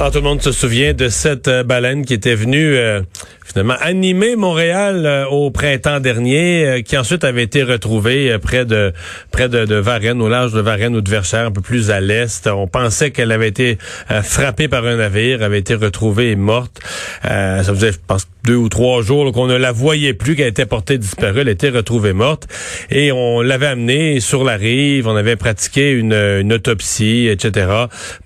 [0.00, 3.02] Ah, tout le monde se souvient de cette euh, baleine qui était venue euh,
[3.44, 8.92] finalement animer Montréal euh, au printemps dernier, euh, qui ensuite avait été retrouvée près de
[9.30, 12.00] près de, de Varennes, au large de Varennes ou de Verchères, un peu plus à
[12.00, 12.48] l'est.
[12.48, 13.78] On pensait qu'elle avait été
[14.22, 16.80] frappée par un navire, avait été retrouvée et morte.
[17.22, 20.66] Ça faisait, je pense, deux ou trois jours qu'on ne la voyait plus, qu'elle était
[20.66, 22.48] portée disparue, elle était retrouvée morte.
[22.90, 27.68] Et on l'avait amenée sur la rive, on avait pratiqué une, une autopsie, etc.,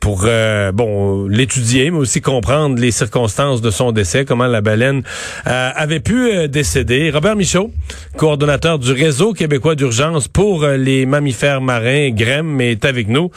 [0.00, 5.02] pour euh, bon l'étudier, mais aussi comprendre les circonstances de son décès, comment la baleine
[5.46, 7.10] euh, avait pu euh, décéder.
[7.10, 7.70] Robert Michaud,
[8.16, 13.30] coordonnateur du réseau québécois d'urgence pour euh, les mammifères marins, GREM, est avec nous.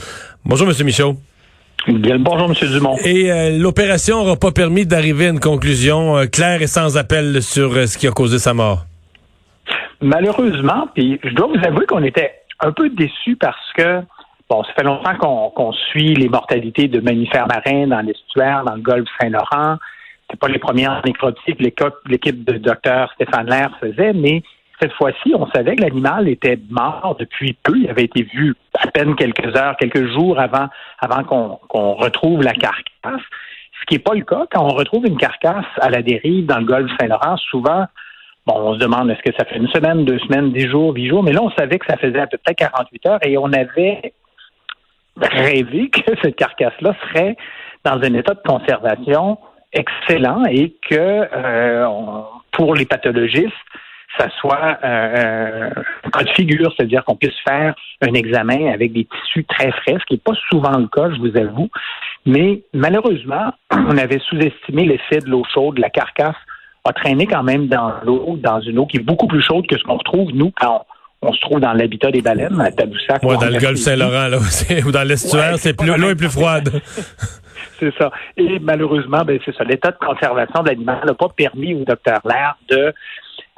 [0.45, 1.17] Bonjour, Monsieur Michaud.
[1.87, 2.69] Bien bonjour, M.
[2.71, 2.97] Dumont.
[3.05, 7.41] Et euh, l'opération n'aura pas permis d'arriver à une conclusion euh, claire et sans appel
[7.41, 8.85] sur euh, ce qui a causé sa mort.
[10.01, 14.01] Malheureusement, puis je dois vous avouer qu'on était un peu déçus parce que,
[14.49, 15.15] bon, ça fait longtemps
[15.53, 19.77] qu'on suit les mortalités de mammifères marins dans l'estuaire, dans le golfe Saint-Laurent.
[20.29, 24.43] C'est pas les premières nécropsies que l'équipe l'équipe de Dr Stéphane Lair faisait, mais
[24.81, 27.73] cette fois-ci, on savait que l'animal était mort depuis peu.
[27.77, 30.67] Il avait été vu à peine quelques heures, quelques jours avant,
[30.99, 33.21] avant qu'on retrouve la carcasse.
[33.81, 34.45] Ce qui n'est pas le cas.
[34.51, 37.85] Quand on retrouve une carcasse à la dérive dans le golfe Saint-Laurent, souvent,
[38.45, 41.09] bon, on se demande est-ce que ça fait une semaine, deux semaines, dix jours, huit
[41.09, 43.51] jours, mais là, on savait que ça faisait à peu près 48 heures et on
[43.51, 44.13] avait
[45.21, 47.35] rêvé que cette carcasse-là serait
[47.83, 49.37] dans un état de conservation
[49.71, 51.87] excellent et que euh,
[52.51, 53.53] pour les pathologistes,
[54.17, 55.69] ça soit euh,
[56.03, 59.97] un cas de figure, c'est-à-dire qu'on puisse faire un examen avec des tissus très frais,
[59.99, 61.69] ce qui n'est pas souvent le cas, je vous avoue.
[62.25, 65.77] Mais malheureusement, on avait sous-estimé l'effet de l'eau chaude.
[65.79, 66.35] La carcasse
[66.85, 69.77] a traîné quand même dans l'eau, dans une eau qui est beaucoup plus chaude que
[69.77, 70.85] ce qu'on retrouve, nous, quand
[71.21, 73.21] on, on se trouve dans l'habitat des baleines, à Tadoussac.
[73.23, 73.77] Ouais, dans le golfe.
[73.77, 74.37] Saint-Laurent, là,
[74.85, 76.81] ou dans l'estuaire, Ouais, c'est plus l'eau est plus froide.
[77.79, 78.11] C'est ça.
[78.35, 79.63] Et malheureusement, ben, c'est ça.
[79.63, 82.93] L'état de conservation de l'animal n'a pas permis au docteur Lair de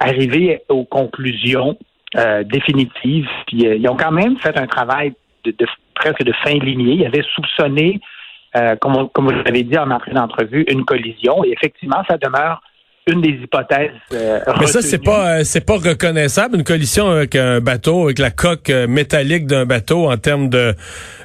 [0.02, 1.78] arriver aux conclusions
[2.18, 3.28] euh, définitives.
[3.48, 5.14] Puis euh, ils ont quand même fait un travail
[5.46, 6.96] de, de- presque de fin lignée.
[6.96, 8.00] Ils avaient soupçonné,
[8.58, 11.44] euh, comme, comme vous l'avez dit en entrée d'entrevue, une collision.
[11.46, 12.62] Et effectivement, ça demeure
[13.12, 13.92] une des hypothèses.
[14.14, 18.20] euh, Mais ça, c'est pas euh, c'est pas reconnaissable une collision avec un bateau, avec
[18.20, 20.74] la coque euh, métallique d'un bateau en termes de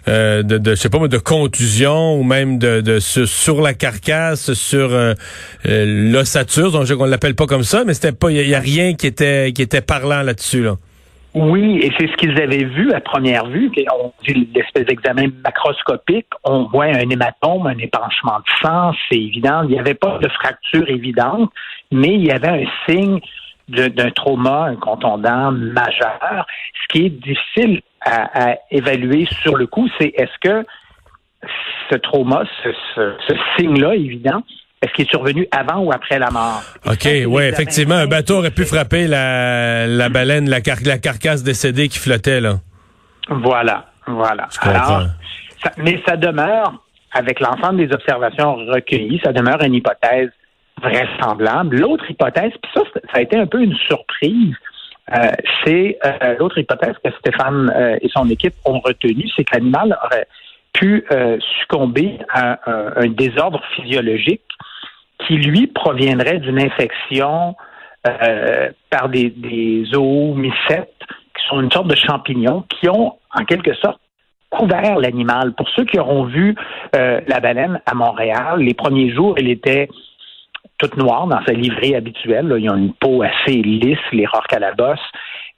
[0.06, 4.52] de, de je sais pas de contusion ou même de, de sur, sur la carcasse,
[4.52, 4.90] sur
[5.64, 8.94] l'ossature, donc je qu'on l'appelle pas comme ça, mais c'était pas il y, a rien
[8.94, 10.76] qui était qui était parlant là-dessus là.
[11.38, 13.70] Oui, et c'est ce qu'ils avaient vu à première vue.
[13.92, 19.60] On dit l'espèce d'examen macroscopique, on voit un hématome, un épanchement de sang, c'est évident.
[19.64, 21.50] Il n'y avait pas de fracture évidente,
[21.92, 23.20] mais il y avait un signe
[23.68, 26.46] d'un trauma, un contondant majeur.
[26.82, 30.64] Ce qui est difficile à, à évaluer sur le coup, c'est est-ce que
[31.90, 34.42] ce trauma, ce, ce- ce signe-là évident,
[34.82, 36.62] est-ce qu'il est survenu avant ou après la mort?
[36.86, 41.42] OK, l'examen effectivement, un bateau aurait pu frapper la, la baleine, la, car- la carcasse
[41.42, 42.60] décédée qui flottait là.
[43.28, 44.46] Voilà, voilà.
[45.62, 46.72] Ça- mais ça demeure,
[47.12, 50.30] avec l'ensemble des observations recueillies, ça demeure une hypothèse
[50.80, 51.78] vraisemblable.
[51.78, 54.54] L'autre hypothèse, puis ça, ça a été un peu une surprise,
[55.14, 55.30] euh,
[55.64, 59.96] c'est euh, l'autre hypothèse que Stéphane euh, et son équipe ont retenue, c'est que l'animal
[60.04, 60.26] aurait
[60.72, 62.58] pu euh, succomber à
[63.00, 64.42] un, désordre physiologique
[65.26, 67.54] qui, lui, proviendrait d'une infection
[68.06, 74.00] euh, par des, des qui sont une sorte de champignons, qui ont, en quelque sorte,
[74.50, 75.54] couvert l'animal.
[75.54, 76.54] Pour ceux qui auront vu
[76.94, 79.88] euh, la baleine à Montréal, les premiers jours, elle était
[80.78, 82.48] toute noire dans sa livrée habituelle.
[82.48, 82.58] là.
[82.58, 84.98] Ils ont une peau assez lisse, les rocs à la bosse.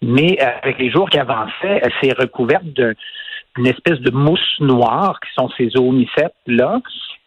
[0.03, 5.19] Mais euh, avec les jours qui avançaient, elle s'est recouverte d'une espèce de mousse noire
[5.21, 6.81] qui sont ces oomycètes-là.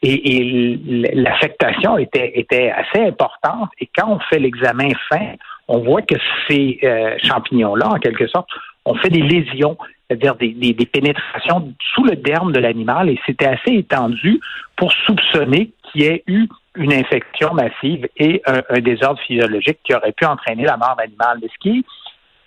[0.04, 3.70] Et, et l- l'affectation était, était assez importante.
[3.80, 5.34] Et quand on fait l'examen fin,
[5.68, 6.16] on voit que
[6.50, 8.48] ces euh, champignons-là, en quelque sorte,
[8.86, 9.78] ont fait des lésions,
[10.10, 13.10] c'est-à-dire des, des- des pénétrations sous le derme de l'animal.
[13.10, 14.40] Et c'était assez étendu
[14.78, 20.14] pour soupçonner qu'il y ait eu une infection massive et un, désordre physiologique qui aurait
[20.14, 21.40] pu entraîner la mort de l'animal.
[21.42, 21.86] Mais ce qui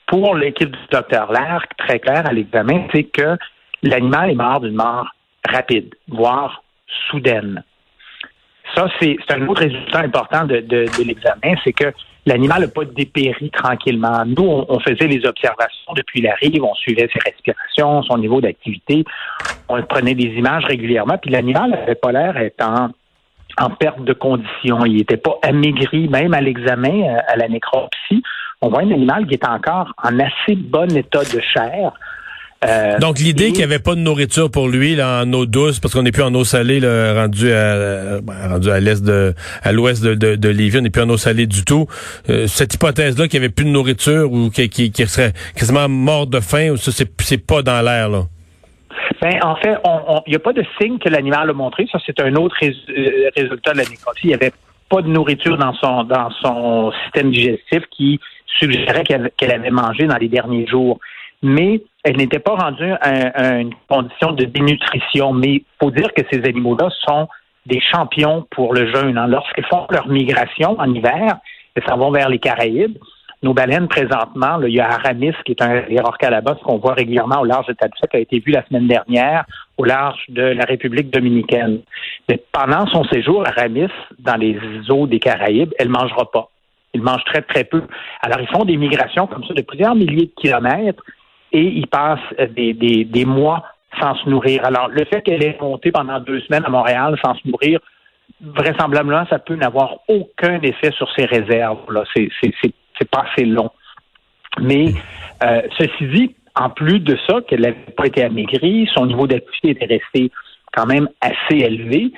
[0.07, 3.37] pour l'équipe du docteur Lair, très clair à l'examen, c'est que
[3.83, 5.09] l'animal est mort d'une mort
[5.49, 6.63] rapide, voire
[7.11, 7.63] soudaine.
[8.75, 11.93] Ça, c'est un autre résultat important de, l'examen, c'est que
[12.27, 14.25] l'animal n'a pas dépéri tranquillement.
[14.27, 19.05] Nous, on, faisait les observations depuis la rive, on suivait ses respirations, son niveau d'activité,
[19.69, 22.91] on prenait des images régulièrement, puis l'animal n'avait pas l'air étant
[23.59, 24.85] en perte de condition.
[24.85, 28.23] Il n'était pas amaigri, même à l'examen, euh, à la nécropsie.
[28.61, 31.93] On voit un animal qui est encore en assez bon état de chair.
[32.65, 35.81] Euh, Donc l'idée qu'il n'y avait pas de nourriture pour lui là, en eau douce,
[35.81, 39.35] parce qu'on n'est plus en eau salée là, rendu à ben, rendu à l'est de
[39.63, 41.87] à l'ouest de, de, de Lévis, on n'est plus en eau salée du tout.
[42.31, 46.27] Euh, cette hypothèse-là qu'il n'y avait plus de nourriture ou qu'il qui, serait quasiment mort
[46.27, 48.23] de faim, ça c'est pas dans l'air là.
[49.25, 49.79] Ben, en fait,
[50.27, 51.89] il n'y a pas de signe que l'animal a montré.
[51.91, 54.25] Ça, c'est un autre euh, résultat de la nécropsie.
[54.25, 54.53] Il n'y avait
[54.91, 58.21] pas de nourriture dans son dans son système digestif qui
[58.59, 61.01] suggérait qu'elle avait mangé dans les derniers jours
[61.45, 65.33] mais elle n'était pas rendue à, une condition de dénutrition.
[65.33, 67.29] Mais il faut dire que ces animaux-là sont
[67.67, 69.17] des champions pour le jeûne.
[69.19, 69.27] Hein.
[69.27, 71.37] Lorsqu'ils font leur migration en hiver,
[71.77, 72.99] ils s'en vont vers les Caraïbes.
[73.45, 75.83] Nos baleines, présentement, il y a Aramis, qui est un
[76.19, 79.45] calabas qu'on voit régulièrement au large de Tadoussac, qui a été vu la semaine dernière
[79.77, 81.81] au large de la République dominicaine.
[82.27, 84.59] Mais pendant son séjour, Aramis, dans les
[84.89, 86.49] eaux des Caraïbes, elle ne mangera pas.
[86.95, 87.83] Il mange très, très peu.
[88.23, 91.03] Alors, ils font des migrations comme ça de plusieurs milliers de kilomètres
[91.53, 93.63] et ils passent euh, des, des, des mois
[94.01, 94.65] sans se nourrir.
[94.65, 97.79] Alors, le fait qu'elle ait monté pendant deux semaines à Montréal sans se nourrir,
[98.41, 101.79] vraisemblablement, ça peut n'avoir aucun effet sur ses réserves.
[102.15, 102.31] C'est,
[102.99, 103.71] c'est, pas assez long.
[104.61, 104.95] Mais
[105.43, 109.71] euh, ceci dit, en plus de ça, qu'elle n'avait pas été amaigrie, son niveau d'activité
[109.71, 110.31] était resté
[110.73, 112.13] quand même assez élevé.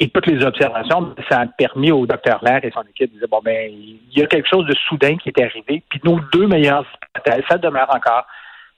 [0.00, 3.28] Et toutes les observations, ça a permis au docteur Lair et son équipe de dire
[3.28, 5.82] bon ben il y a quelque chose de soudain qui est arrivé.
[5.88, 6.84] Puis nos deux meilleures
[7.16, 8.26] hypothèses, ça demeure encore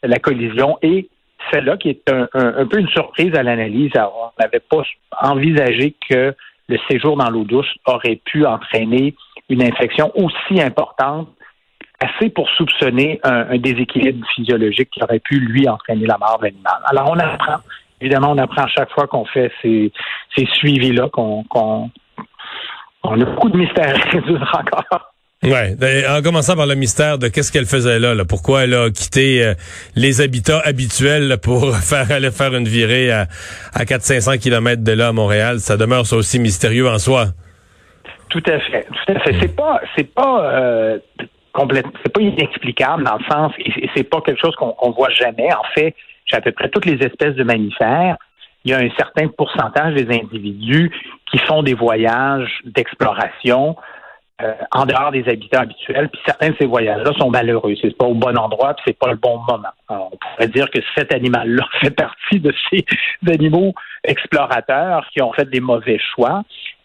[0.03, 1.09] la collision et
[1.51, 3.93] celle-là qui est un, peu une surprise à l'analyse.
[3.97, 4.83] On n'avait pas
[5.21, 6.35] envisagé que
[6.69, 9.15] le séjour dans l'eau douce aurait pu entraîner
[9.49, 11.29] une infection aussi importante,
[12.01, 16.79] assez pour soupçonner un, déséquilibre physiologique qui aurait pu, lui, entraîner la mort de l'animal.
[16.87, 17.57] Alors, on apprend.
[18.01, 19.93] Évidemment, on apprend chaque fois qu'on fait ces,
[20.37, 21.45] suivis-là, qu'on
[23.07, 25.15] on a beaucoup de mystères à résoudre encore.
[25.43, 28.73] Ouais, ben, en commençant par le mystère de qu'est-ce qu'elle faisait là, là, pourquoi elle
[28.73, 29.55] a quitté euh,
[29.95, 33.27] les habitats habituels pour faire aller faire une virée à,
[33.75, 37.27] à 400-500 kilomètres de là à Montréal, ça demeure ça aussi mystérieux en soi.
[38.31, 39.37] Tout à fait, tout à fait.
[39.39, 40.99] C'est pas, c'est pas euh,
[41.57, 45.53] c'est pas inexplicable dans le sens, et c'est pas quelque chose qu'on voit jamais.
[45.53, 45.95] En fait,
[46.27, 48.17] j'ai à peu près toutes les espèces de mammifères.
[48.65, 50.91] Il y a un certain pourcentage des individus
[51.31, 53.77] qui font des voyages d'exploration
[54.43, 56.09] euh, en dehors des habitants habituels.
[56.09, 57.75] Puis certains de ces voyages-là sont malheureux.
[57.81, 59.69] C'est pas au bon endroit, puis c'est pas le bon moment.
[59.89, 62.85] on pourrait dire que cet animal-là fait partie de ces
[63.29, 66.43] animaux explorateurs qui ont fait des mauvais choix.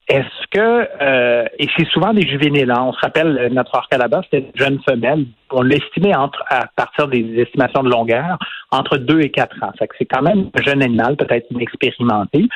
[0.10, 2.72] Est-ce que euh, et c'est souvent des juvéniles.
[2.72, 2.84] Hein.
[2.88, 5.26] On se rappelle euh, notre orque là-bas, c'était une jeune femelle.
[5.52, 8.40] On l'estimait entre à partir des estimations de longueur
[8.72, 9.72] entre 2 et 4 ans.
[9.80, 12.48] c'est quand même un jeune animal, peut-être inexpérimenté.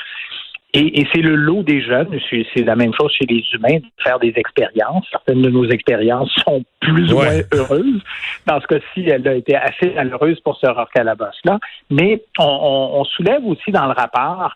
[0.75, 4.17] Et, c'est le lot des jeunes, c'est la même chose chez les humains, de faire
[4.17, 5.05] des expériences.
[5.11, 8.01] Certaines de nos expériences sont plus ou moins heureuses.
[8.47, 11.59] Dans ce cas-ci, elle a été assez malheureuse pour ce Rorcalabos-là.
[11.91, 14.55] Mais on, soulève aussi dans le rapport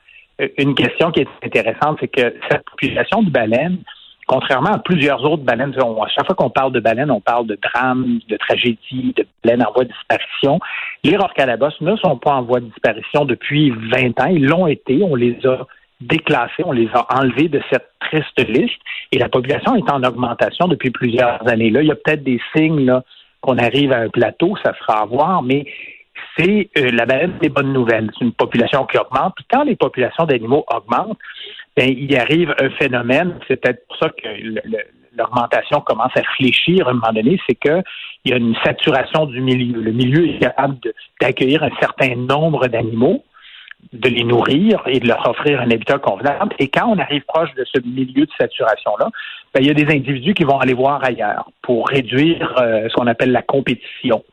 [0.57, 3.80] une question qui est intéressante, c'est que cette population de baleines,
[4.28, 7.57] contrairement à plusieurs autres baleines, à chaque fois qu'on parle de baleines, on parle de
[7.62, 10.60] drames, de tragédies, de baleines en voie de disparition.
[11.04, 14.28] Les Rorcalabos ne sont pas en voie de disparition depuis 20 ans.
[14.28, 15.01] Ils l'ont été.
[15.01, 15.66] On les a
[16.02, 18.80] déclassés, on les a enlevés de cette triste liste
[19.11, 21.71] et la population est en augmentation depuis plusieurs années.
[21.71, 22.94] Là, il y a peut-être des signes
[23.42, 25.66] qu'on arrive à un plateau, ça sera à voir, mais
[26.37, 28.11] c'est euh, la baleine des bonnes nouvelles.
[28.17, 29.33] C'est une population qui augmente.
[29.35, 31.17] Puis quand les populations d'animaux augmentent,
[31.75, 34.27] ben, il arrive un phénomène, c'est peut-être pour ça que
[35.15, 37.83] l'augmentation commence à fléchir à un moment donné, c'est qu'il
[38.25, 39.81] y a une saturation du milieu.
[39.81, 40.77] Le milieu est capable
[41.21, 43.23] d'accueillir un certain nombre d'animaux,
[43.94, 46.56] de les nourrir et de leur offrir un habitat convenable.
[46.59, 49.09] Et quand on arrive proche de ce milieu de saturation-là,
[49.53, 52.94] ben, il y a des individus qui vont aller voir ailleurs pour réduire euh, ce
[52.95, 54.23] qu'on appelle la compétition.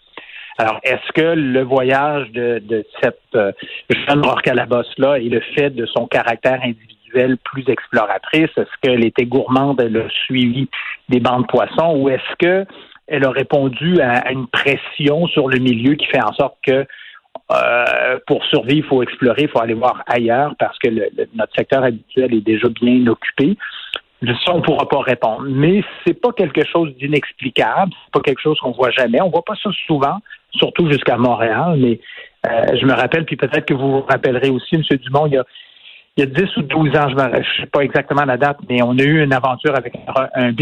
[0.58, 3.52] Alors, est-ce que le voyage de, de cette euh,
[3.90, 9.80] jeune Orcalabos-là et le fait de son caractère individuel plus exploratrice, est-ce qu'elle était gourmande,
[9.80, 10.68] elle a suivi
[11.08, 11.96] des bancs de poissons?
[11.96, 12.66] Ou est-ce que
[13.06, 16.86] elle a répondu à une pression sur le milieu qui fait en sorte que
[17.52, 20.88] euh, pour survivre, il faut explorer, il faut aller voir ailleurs parce que
[21.34, 23.56] notre secteur habituel est déjà bien occupé?
[24.48, 25.44] On ne pourra pas répondre.
[25.46, 29.20] Mais c'est pas quelque chose d'inexplicable, c'est pas quelque chose qu'on voit jamais.
[29.20, 30.18] On voit pas ça souvent,
[30.52, 32.00] surtout jusqu'à Montréal, mais
[32.46, 34.82] euh, je me rappelle, puis peut-être que vous vous rappellerez aussi, M.
[34.98, 35.44] Dumont, il y a,
[36.16, 38.82] il y a 10 ou 12 ans, je ne sais pas exactement la date, mais
[38.82, 40.52] on a eu une aventure avec un, un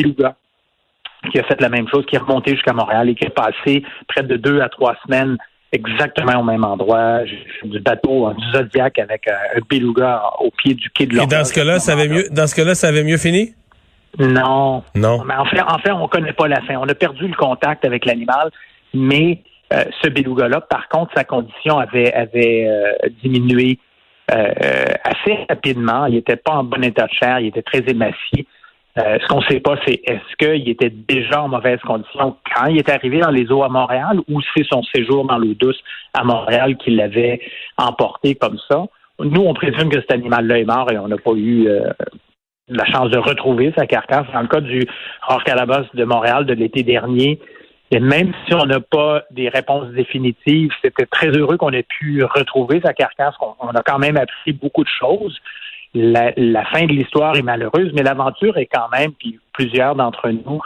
[1.30, 3.84] qui a fait la même chose, qui est remonté jusqu'à Montréal et qui est passé
[4.08, 5.36] près de deux à trois semaines
[5.72, 7.20] exactement au même endroit,
[7.64, 11.28] du bateau, du Zodiac avec un beluga au pied du quai de l'Orient.
[11.28, 13.54] Et dans ce cas-là, ça avait mieux, dans ce cas-là, ça avait mieux fini?
[14.18, 14.82] Non.
[14.94, 15.24] Non.
[15.24, 16.76] Mais en fait, en fait, on connaît pas la fin.
[16.76, 18.50] On a perdu le contact avec l'animal,
[18.92, 19.40] mais
[19.72, 23.78] euh, ce beluga-là, par contre, sa condition avait, avait euh, diminué
[24.30, 26.06] euh, assez rapidement.
[26.06, 28.46] Il n'était pas en bon état de chair, il était très émacié.
[28.96, 32.78] Ce qu'on ne sait pas, c'est est-ce qu'il était déjà en mauvaise condition quand il
[32.78, 35.80] est arrivé dans les eaux à Montréal ou c'est son séjour dans l'eau douce
[36.12, 37.40] à Montréal qui l'avait
[37.78, 38.84] emporté comme ça.
[39.18, 41.68] Nous, on présume que cet animal-là est mort et on n'a pas eu
[42.68, 44.26] la chance de retrouver sa carcasse.
[44.32, 44.86] Dans le cas du
[45.26, 47.38] Rore Calabas de Montréal de l'été dernier,
[47.90, 52.24] et même si on n'a pas des réponses définitives, c'était très heureux qu'on ait pu
[52.24, 53.34] retrouver sa carcasse.
[53.60, 55.38] On, a quand même appris beaucoup de choses.
[55.94, 60.60] La, fin de l'histoire est malheureuse, mais l'aventure est quand même, puis plusieurs d'entre nous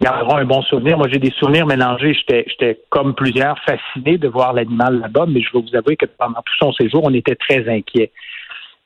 [0.00, 0.98] garderont un bon souvenir.
[0.98, 2.14] Moi, j'ai des souvenirs mélangés.
[2.14, 6.42] J'étais comme plusieurs fasciné de voir l'animal là-bas, mais je vais vous avouer que pendant
[6.42, 8.10] tout son séjour, on était très inquiets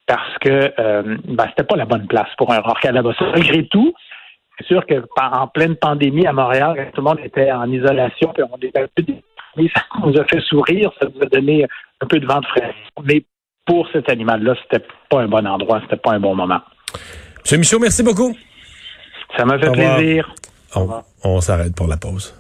[0.07, 3.13] parce que euh, ben, c'était pas la bonne place pour un rock là-bas.
[3.21, 3.95] Malgré tout,
[4.59, 8.43] c'est sûr que en pleine pandémie à Montréal, tout le monde était en isolation, puis
[8.43, 9.05] on était un peu
[9.75, 11.67] ça nous a fait sourire, ça nous a donné
[12.01, 12.75] un peu de vent de frais.
[13.05, 13.23] Mais
[13.67, 16.61] pour cet animal-là, c'était pas un bon endroit, c'était pas un bon moment.
[17.43, 18.37] Monsieur Michaud, merci beaucoup.
[19.37, 20.35] Ça m'a fait plaisir.
[21.25, 22.35] on s'arrête pour la pause.